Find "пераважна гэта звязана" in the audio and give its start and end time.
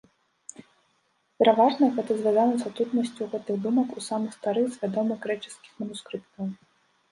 1.43-2.55